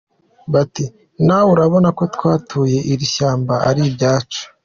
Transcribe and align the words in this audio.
Bati:nawe 0.53 1.49
urabona 1.55 1.89
ko 1.97 2.03
twatuye 2.15 2.77
iri 2.91 3.05
shyamba 3.13 3.53
ari 3.69 3.81
iryacu. 3.89 4.43